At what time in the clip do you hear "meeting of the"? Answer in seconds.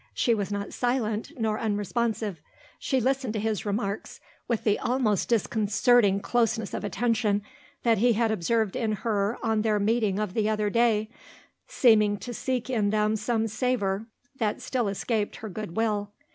9.79-10.49